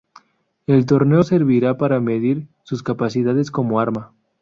[0.65, 4.13] El torneo servirá para medir sus capacidades como arma.